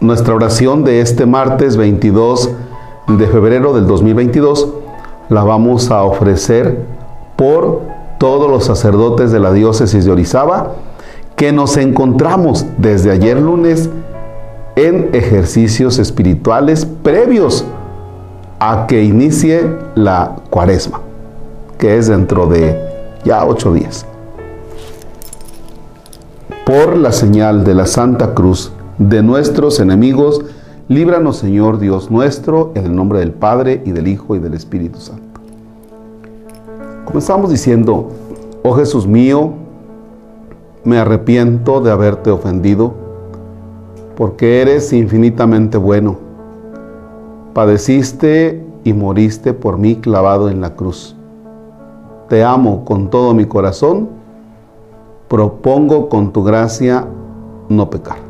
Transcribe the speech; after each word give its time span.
Nuestra 0.00 0.34
oración 0.34 0.82
de 0.82 1.02
este 1.02 1.26
martes 1.26 1.76
22 1.76 2.48
de 3.06 3.26
febrero 3.26 3.74
del 3.74 3.86
2022 3.86 4.66
la 5.28 5.44
vamos 5.44 5.90
a 5.90 6.04
ofrecer 6.04 6.86
por 7.36 7.82
todos 8.16 8.50
los 8.50 8.64
sacerdotes 8.64 9.30
de 9.30 9.40
la 9.40 9.52
diócesis 9.52 10.06
de 10.06 10.10
Orizaba 10.10 10.72
que 11.36 11.52
nos 11.52 11.76
encontramos 11.76 12.64
desde 12.78 13.10
ayer 13.10 13.38
lunes 13.38 13.90
en 14.74 15.10
ejercicios 15.12 15.98
espirituales 15.98 16.86
previos 16.86 17.66
a 18.58 18.86
que 18.86 19.04
inicie 19.04 19.70
la 19.96 20.36
cuaresma, 20.48 21.02
que 21.76 21.98
es 21.98 22.06
dentro 22.06 22.46
de 22.46 22.74
ya 23.22 23.44
ocho 23.44 23.74
días. 23.74 24.06
Por 26.64 26.96
la 26.96 27.12
señal 27.12 27.64
de 27.64 27.74
la 27.74 27.84
Santa 27.84 28.32
Cruz 28.32 28.72
de 29.00 29.22
nuestros 29.22 29.80
enemigos, 29.80 30.44
líbranos 30.88 31.38
Señor 31.38 31.78
Dios 31.78 32.10
nuestro, 32.10 32.70
en 32.74 32.84
el 32.84 32.94
nombre 32.94 33.20
del 33.20 33.32
Padre 33.32 33.82
y 33.86 33.92
del 33.92 34.06
Hijo 34.06 34.36
y 34.36 34.40
del 34.40 34.52
Espíritu 34.52 35.00
Santo. 35.00 35.40
Comenzamos 37.06 37.50
diciendo, 37.50 38.10
oh 38.62 38.74
Jesús 38.74 39.06
mío, 39.06 39.54
me 40.84 40.98
arrepiento 40.98 41.80
de 41.80 41.90
haberte 41.90 42.30
ofendido, 42.30 42.92
porque 44.16 44.60
eres 44.60 44.92
infinitamente 44.92 45.78
bueno. 45.78 46.18
Padeciste 47.54 48.62
y 48.84 48.92
moriste 48.92 49.54
por 49.54 49.78
mí 49.78 49.96
clavado 49.96 50.50
en 50.50 50.60
la 50.60 50.76
cruz. 50.76 51.16
Te 52.28 52.44
amo 52.44 52.84
con 52.84 53.08
todo 53.08 53.32
mi 53.32 53.46
corazón, 53.46 54.10
propongo 55.26 56.10
con 56.10 56.32
tu 56.32 56.44
gracia 56.44 57.06
no 57.70 57.88
pecar. 57.88 58.29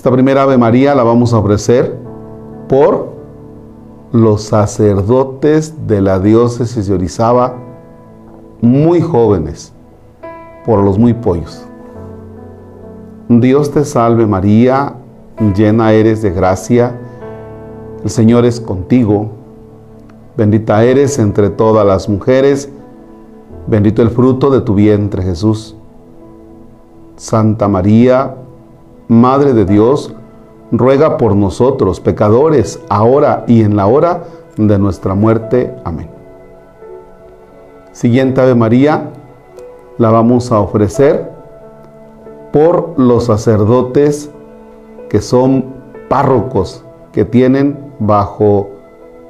Esta 0.00 0.10
primera 0.10 0.44
Ave 0.44 0.56
María 0.56 0.94
la 0.94 1.02
vamos 1.02 1.34
a 1.34 1.36
ofrecer 1.36 1.94
por 2.70 3.10
los 4.12 4.44
sacerdotes 4.44 5.74
de 5.86 6.00
la 6.00 6.18
diócesis 6.18 6.86
de 6.86 6.94
Orizaba, 6.94 7.56
muy 8.62 9.02
jóvenes, 9.02 9.74
por 10.64 10.82
los 10.82 10.98
muy 10.98 11.12
pollos. 11.12 11.66
Dios 13.28 13.72
te 13.72 13.84
salve 13.84 14.26
María, 14.26 14.94
llena 15.54 15.92
eres 15.92 16.22
de 16.22 16.30
gracia, 16.30 16.98
el 18.02 18.08
Señor 18.08 18.46
es 18.46 18.58
contigo, 18.58 19.28
bendita 20.34 20.82
eres 20.82 21.18
entre 21.18 21.50
todas 21.50 21.86
las 21.86 22.08
mujeres, 22.08 22.70
bendito 23.66 24.00
el 24.00 24.08
fruto 24.08 24.48
de 24.48 24.62
tu 24.62 24.74
vientre 24.74 25.22
Jesús. 25.22 25.76
Santa 27.16 27.68
María, 27.68 28.34
Madre 29.10 29.54
de 29.54 29.64
Dios, 29.64 30.14
ruega 30.70 31.16
por 31.16 31.34
nosotros, 31.34 31.98
pecadores, 31.98 32.80
ahora 32.88 33.42
y 33.48 33.62
en 33.62 33.74
la 33.74 33.88
hora 33.88 34.22
de 34.56 34.78
nuestra 34.78 35.14
muerte. 35.14 35.74
Amén. 35.82 36.08
Siguiente 37.90 38.40
Ave 38.40 38.54
María, 38.54 39.10
la 39.98 40.12
vamos 40.12 40.52
a 40.52 40.60
ofrecer 40.60 41.28
por 42.52 42.94
los 43.00 43.24
sacerdotes 43.24 44.30
que 45.08 45.20
son 45.20 45.64
párrocos, 46.08 46.84
que 47.10 47.24
tienen 47.24 47.92
bajo 47.98 48.70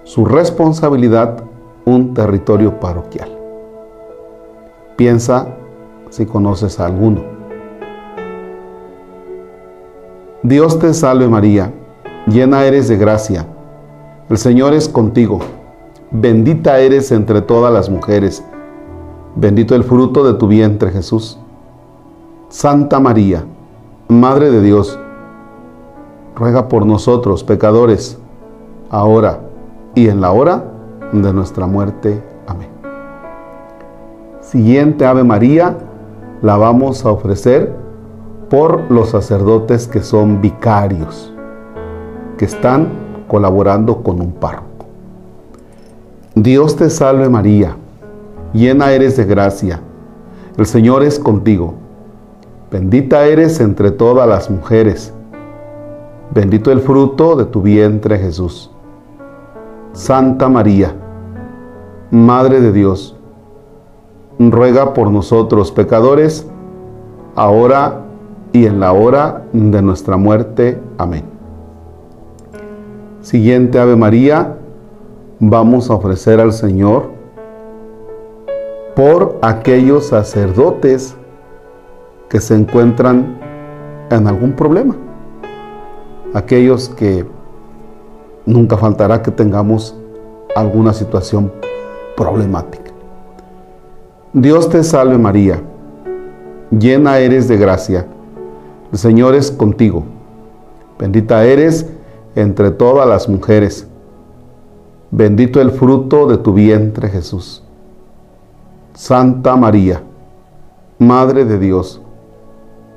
su 0.04 0.26
responsabilidad 0.26 1.42
un 1.86 2.12
territorio 2.12 2.78
parroquial. 2.80 3.30
Piensa 4.96 5.46
si 6.10 6.26
conoces 6.26 6.78
a 6.80 6.84
alguno. 6.84 7.39
Dios 10.42 10.78
te 10.78 10.94
salve 10.94 11.28
María, 11.28 11.70
llena 12.26 12.64
eres 12.64 12.88
de 12.88 12.96
gracia, 12.96 13.46
el 14.30 14.38
Señor 14.38 14.72
es 14.72 14.88
contigo, 14.88 15.40
bendita 16.10 16.78
eres 16.78 17.12
entre 17.12 17.42
todas 17.42 17.70
las 17.70 17.90
mujeres, 17.90 18.42
bendito 19.36 19.74
el 19.74 19.84
fruto 19.84 20.24
de 20.24 20.38
tu 20.38 20.48
vientre 20.48 20.92
Jesús. 20.92 21.38
Santa 22.48 23.00
María, 23.00 23.44
Madre 24.08 24.50
de 24.50 24.62
Dios, 24.62 24.98
ruega 26.34 26.68
por 26.68 26.86
nosotros 26.86 27.44
pecadores, 27.44 28.16
ahora 28.88 29.40
y 29.94 30.08
en 30.08 30.22
la 30.22 30.32
hora 30.32 30.64
de 31.12 31.34
nuestra 31.34 31.66
muerte. 31.66 32.22
Amén. 32.46 32.70
Siguiente 34.40 35.04
Ave 35.04 35.22
María, 35.22 35.76
la 36.40 36.56
vamos 36.56 37.04
a 37.04 37.10
ofrecer 37.10 37.79
por 38.50 38.90
los 38.90 39.10
sacerdotes 39.10 39.86
que 39.86 40.02
son 40.02 40.40
vicarios, 40.40 41.32
que 42.36 42.44
están 42.44 42.88
colaborando 43.28 44.02
con 44.02 44.20
un 44.20 44.32
párroco. 44.32 44.86
Dios 46.34 46.74
te 46.74 46.90
salve 46.90 47.28
María, 47.28 47.76
llena 48.52 48.90
eres 48.90 49.16
de 49.16 49.24
gracia, 49.24 49.80
el 50.56 50.66
Señor 50.66 51.04
es 51.04 51.20
contigo, 51.20 51.74
bendita 52.72 53.24
eres 53.24 53.60
entre 53.60 53.92
todas 53.92 54.28
las 54.28 54.50
mujeres, 54.50 55.14
bendito 56.34 56.72
el 56.72 56.80
fruto 56.80 57.36
de 57.36 57.44
tu 57.44 57.62
vientre 57.62 58.18
Jesús. 58.18 58.72
Santa 59.92 60.48
María, 60.48 60.92
Madre 62.10 62.60
de 62.60 62.72
Dios, 62.72 63.16
ruega 64.40 64.92
por 64.92 65.08
nosotros 65.12 65.70
pecadores, 65.70 66.48
ahora 67.36 68.09
y 68.52 68.66
en 68.66 68.80
la 68.80 68.92
hora 68.92 69.44
de 69.52 69.82
nuestra 69.82 70.16
muerte. 70.16 70.80
Amén. 70.98 71.24
Siguiente 73.20 73.78
Ave 73.78 73.96
María, 73.96 74.56
vamos 75.38 75.90
a 75.90 75.94
ofrecer 75.94 76.40
al 76.40 76.52
Señor 76.52 77.10
por 78.96 79.38
aquellos 79.42 80.06
sacerdotes 80.06 81.16
que 82.28 82.40
se 82.40 82.54
encuentran 82.54 83.38
en 84.10 84.26
algún 84.26 84.52
problema. 84.52 84.96
Aquellos 86.34 86.88
que 86.88 87.26
nunca 88.46 88.76
faltará 88.76 89.22
que 89.22 89.30
tengamos 89.30 89.96
alguna 90.56 90.92
situación 90.92 91.52
problemática. 92.16 92.90
Dios 94.32 94.68
te 94.68 94.82
salve 94.84 95.18
María, 95.18 95.60
llena 96.70 97.18
eres 97.18 97.48
de 97.48 97.56
gracia 97.56 98.06
el 98.92 98.98
Señor 98.98 99.34
es 99.34 99.50
contigo. 99.50 100.04
Bendita 100.98 101.44
eres 101.44 101.86
entre 102.34 102.70
todas 102.70 103.08
las 103.08 103.28
mujeres. 103.28 103.86
Bendito 105.10 105.60
el 105.60 105.70
fruto 105.70 106.26
de 106.26 106.38
tu 106.38 106.52
vientre 106.52 107.08
Jesús. 107.08 107.62
Santa 108.94 109.56
María, 109.56 110.02
Madre 110.98 111.44
de 111.44 111.58
Dios, 111.58 112.00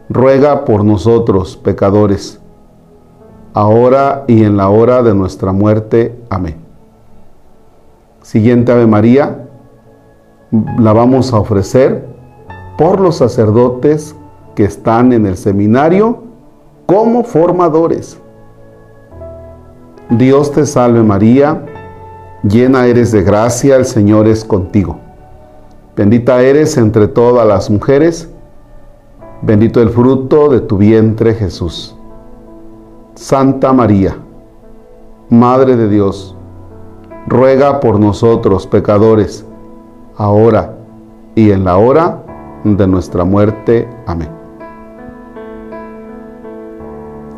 ruega 0.09 0.65
por 0.65 0.83
nosotros 0.83 1.55
pecadores, 1.55 2.39
ahora 3.53 4.25
y 4.27 4.43
en 4.43 4.57
la 4.57 4.69
hora 4.69 5.01
de 5.01 5.15
nuestra 5.15 5.53
muerte. 5.53 6.19
Amén. 6.29 6.57
Siguiente 8.21 8.71
Ave 8.71 8.87
María, 8.87 9.47
la 10.77 10.93
vamos 10.93 11.33
a 11.33 11.39
ofrecer 11.39 12.05
por 12.77 12.99
los 12.99 13.17
sacerdotes 13.17 14.15
que 14.55 14.65
están 14.65 15.13
en 15.13 15.25
el 15.25 15.37
seminario 15.37 16.23
como 16.85 17.23
formadores. 17.23 18.19
Dios 20.09 20.51
te 20.51 20.65
salve 20.65 21.01
María, 21.01 21.65
llena 22.43 22.85
eres 22.85 23.11
de 23.11 23.23
gracia, 23.23 23.75
el 23.75 23.85
Señor 23.85 24.27
es 24.27 24.43
contigo. 24.43 24.97
Bendita 25.95 26.41
eres 26.41 26.77
entre 26.77 27.07
todas 27.07 27.47
las 27.47 27.69
mujeres, 27.69 28.29
bendito 29.41 29.81
el 29.81 29.89
fruto 29.89 30.49
de 30.49 30.59
tu 30.59 30.77
vientre 30.77 31.33
Jesús. 31.33 31.95
Santa 33.15 33.73
María, 33.73 34.17
Madre 35.29 35.75
de 35.75 35.87
Dios, 35.87 36.35
ruega 37.27 37.79
por 37.79 37.99
nosotros 37.99 38.67
pecadores, 38.67 39.45
ahora 40.17 40.75
y 41.35 41.51
en 41.51 41.63
la 41.63 41.77
hora 41.77 42.23
de 42.63 42.87
nuestra 42.87 43.23
muerte. 43.23 43.87
Amén. 44.05 44.42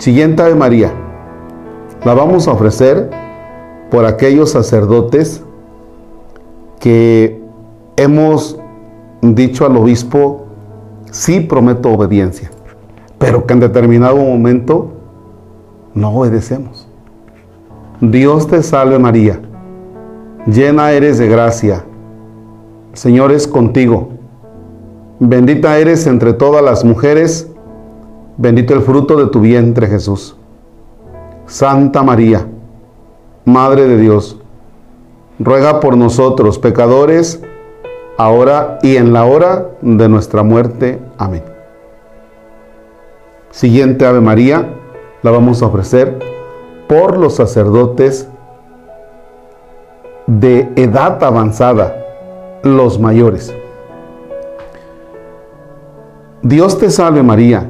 Siguiente 0.06 0.44
Ave 0.44 0.54
María, 0.54 0.94
La 2.04 2.14
vamos 2.14 2.48
a 2.48 2.52
ofrecer 2.52 3.10
por 3.90 4.06
aquellos 4.06 4.52
sacerdotes 4.52 5.44
que 6.80 7.42
hemos 7.98 8.60
dicho 9.24 9.66
al 9.66 9.76
obispo, 9.76 10.46
sí 11.10 11.40
prometo 11.40 11.90
obediencia, 11.90 12.52
pero 13.18 13.48
que 13.48 13.54
en 13.54 13.62
determinado 13.62 14.18
momento 14.18 14.92
no 15.96 16.12
obedecemos. 16.16 16.88
Dios 18.00 18.48
te 18.48 18.62
salve 18.62 19.00
María, 19.00 19.40
llena 20.46 20.92
eres 20.92 21.18
de 21.18 21.28
gracia, 21.28 21.84
Señor 22.94 23.32
es 23.32 23.48
contigo, 23.48 24.10
bendita 25.20 25.80
eres 25.80 26.06
entre 26.06 26.34
todas 26.34 26.64
las 26.64 26.86
mujeres, 26.86 27.50
bendito 28.38 28.74
el 28.74 28.82
fruto 28.82 29.16
de 29.18 29.28
tu 29.28 29.40
vientre 29.40 29.88
Jesús. 29.88 30.36
Santa 31.46 32.04
María, 32.04 32.48
Madre 33.46 33.88
de 33.88 33.98
Dios, 33.98 34.40
ruega 35.40 35.80
por 35.80 35.96
nosotros 35.98 36.58
pecadores, 36.58 37.42
ahora 38.18 38.80
y 38.82 38.98
en 38.98 39.14
la 39.14 39.26
hora 39.26 39.70
de 39.82 40.10
nuestra 40.10 40.44
muerte. 40.44 41.00
Amén. 41.18 41.44
Siguiente 43.52 44.06
Ave 44.06 44.22
María 44.22 44.74
la 45.22 45.32
vamos 45.32 45.62
a 45.62 45.68
ofrecer 45.68 46.20
por 46.88 47.18
los 47.18 47.36
sacerdotes 47.36 48.28
de 50.28 50.72
edad 50.76 51.24
avanzada, 51.24 51.96
los 52.64 53.00
mayores. 53.00 53.56
Dios 56.42 56.78
te 56.78 56.90
salve 56.90 57.24
María, 57.24 57.70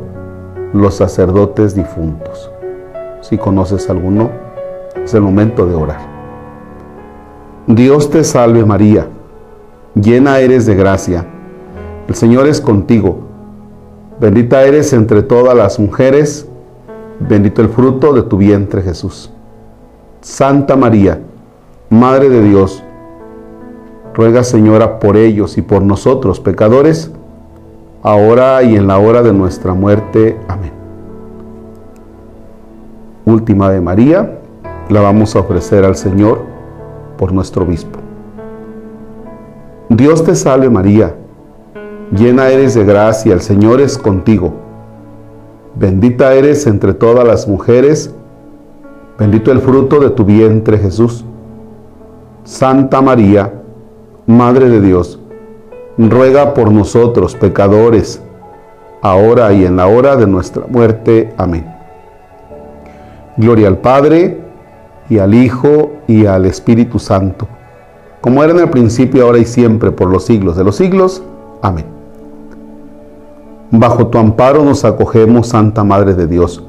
los 0.73 0.95
sacerdotes 0.95 1.75
difuntos. 1.75 2.51
Si 3.21 3.37
conoces 3.37 3.89
alguno, 3.89 4.29
es 5.03 5.13
el 5.13 5.21
momento 5.21 5.65
de 5.65 5.75
orar. 5.75 6.01
Dios 7.67 8.09
te 8.09 8.23
salve 8.23 8.65
María, 8.65 9.07
llena 9.95 10.39
eres 10.39 10.65
de 10.65 10.75
gracia, 10.75 11.25
el 12.07 12.15
Señor 12.15 12.47
es 12.47 12.59
contigo, 12.59 13.19
bendita 14.19 14.63
eres 14.63 14.93
entre 14.93 15.21
todas 15.21 15.55
las 15.55 15.79
mujeres, 15.79 16.47
Bendito 17.27 17.61
el 17.61 17.69
fruto 17.69 18.13
de 18.13 18.23
tu 18.23 18.37
vientre 18.37 18.81
Jesús. 18.81 19.29
Santa 20.21 20.75
María, 20.75 21.21
Madre 21.89 22.29
de 22.29 22.41
Dios, 22.41 22.83
ruega 24.15 24.43
Señora 24.43 24.99
por 24.99 25.17
ellos 25.17 25.57
y 25.57 25.61
por 25.61 25.83
nosotros 25.83 26.39
pecadores, 26.39 27.11
ahora 28.03 28.63
y 28.63 28.75
en 28.75 28.87
la 28.87 28.97
hora 28.99 29.21
de 29.21 29.33
nuestra 29.33 29.73
muerte. 29.73 30.37
Amén. 30.47 30.71
Última 33.25 33.69
de 33.71 33.81
María, 33.81 34.39
la 34.89 35.01
vamos 35.01 35.35
a 35.35 35.39
ofrecer 35.39 35.85
al 35.85 35.95
Señor 35.95 36.41
por 37.17 37.31
nuestro 37.31 37.63
obispo. 37.63 37.99
Dios 39.89 40.23
te 40.23 40.35
salve 40.35 40.69
María, 40.69 41.15
llena 42.15 42.49
eres 42.49 42.73
de 42.73 42.85
gracia, 42.85 43.33
el 43.33 43.41
Señor 43.41 43.81
es 43.81 43.97
contigo 43.97 44.53
Bendita 45.73 46.33
eres 46.33 46.67
entre 46.67 46.93
todas 46.93 47.25
las 47.25 47.47
mujeres, 47.47 48.13
bendito 49.17 49.51
el 49.51 49.61
fruto 49.61 49.99
de 49.99 50.09
tu 50.09 50.25
vientre 50.25 50.77
Jesús. 50.77 51.23
Santa 52.43 53.01
María, 53.01 53.53
Madre 54.27 54.69
de 54.69 54.81
Dios, 54.81 55.20
ruega 56.09 56.53
por 56.53 56.71
nosotros 56.71 57.35
pecadores, 57.35 58.21
ahora 59.01 59.51
y 59.53 59.65
en 59.65 59.75
la 59.75 59.87
hora 59.87 60.15
de 60.15 60.27
nuestra 60.27 60.63
muerte. 60.67 61.33
Amén. 61.37 61.65
Gloria 63.37 63.67
al 63.67 63.77
Padre, 63.77 64.41
y 65.09 65.19
al 65.19 65.33
Hijo, 65.33 65.91
y 66.07 66.25
al 66.25 66.45
Espíritu 66.45 66.99
Santo, 66.99 67.47
como 68.21 68.43
era 68.43 68.53
en 68.53 68.59
el 68.59 68.69
principio, 68.69 69.25
ahora 69.25 69.39
y 69.39 69.45
siempre, 69.45 69.91
por 69.91 70.09
los 70.09 70.25
siglos 70.25 70.55
de 70.55 70.63
los 70.63 70.75
siglos. 70.75 71.23
Amén. 71.61 71.85
Bajo 73.71 74.07
tu 74.07 74.17
amparo 74.17 74.63
nos 74.63 74.85
acogemos, 74.85 75.47
Santa 75.47 75.83
Madre 75.83 76.13
de 76.13 76.27
Dios. 76.27 76.63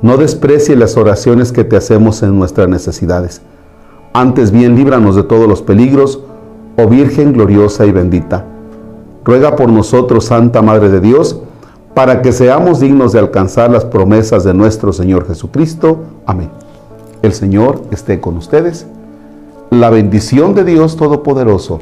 No 0.00 0.16
desprecie 0.16 0.76
las 0.76 0.96
oraciones 0.96 1.52
que 1.52 1.64
te 1.64 1.76
hacemos 1.76 2.22
en 2.22 2.38
nuestras 2.38 2.68
necesidades. 2.68 3.42
Antes 4.12 4.50
bien, 4.50 4.76
líbranos 4.76 5.16
de 5.16 5.22
todos 5.22 5.48
los 5.48 5.62
peligros, 5.62 6.20
oh 6.76 6.86
Virgen 6.86 7.32
gloriosa 7.32 7.86
y 7.86 7.92
bendita. 7.92 8.44
Ruega 9.24 9.56
por 9.56 9.68
nosotros, 9.70 10.24
Santa 10.26 10.62
Madre 10.62 10.88
de 10.88 11.00
Dios, 11.00 11.40
para 11.94 12.22
que 12.22 12.32
seamos 12.32 12.80
dignos 12.80 13.12
de 13.12 13.18
alcanzar 13.18 13.70
las 13.70 13.84
promesas 13.84 14.44
de 14.44 14.54
nuestro 14.54 14.92
Señor 14.92 15.26
Jesucristo. 15.26 15.98
Amén. 16.26 16.50
El 17.22 17.32
Señor 17.32 17.82
esté 17.90 18.20
con 18.20 18.36
ustedes. 18.36 18.86
La 19.70 19.90
bendición 19.90 20.54
de 20.54 20.64
Dios 20.64 20.96
Todopoderoso, 20.96 21.78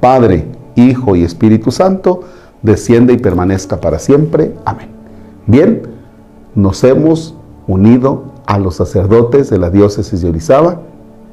Padre, 0.00 0.46
Hijo 0.74 1.16
y 1.16 1.24
Espíritu 1.24 1.70
Santo, 1.70 2.20
desciende 2.62 3.12
y 3.12 3.18
permanezca 3.18 3.80
para 3.80 3.98
siempre. 3.98 4.54
Amén. 4.64 4.88
Bien, 5.46 5.82
nos 6.54 6.84
hemos 6.84 7.34
unido 7.66 8.24
a 8.46 8.58
los 8.58 8.76
sacerdotes 8.76 9.48
de 9.50 9.58
la 9.58 9.70
diócesis 9.70 10.20
de 10.20 10.28
Orizaba 10.28 10.80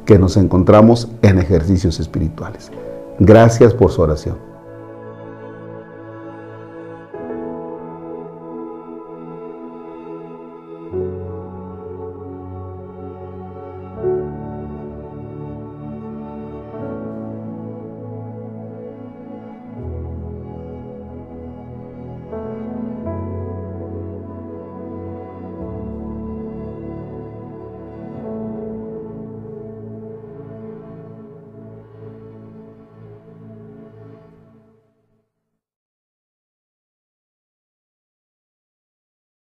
que 0.06 0.18
nos 0.18 0.38
encontramos 0.38 1.10
en 1.22 1.38
ejercicios 1.38 2.00
espirituales. 2.00 2.72
Gracias 3.20 3.74
por 3.74 3.92
su 3.92 4.02
oración. 4.02 4.49